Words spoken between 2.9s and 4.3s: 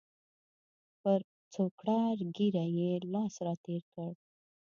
لاس را تېر کړ.